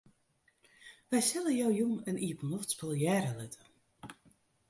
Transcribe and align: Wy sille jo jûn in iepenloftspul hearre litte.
Wy 1.09 1.19
sille 1.27 1.53
jo 1.59 1.67
jûn 1.77 1.97
in 2.09 2.21
iepenloftspul 2.27 2.93
hearre 3.03 3.31
litte. 3.39 3.63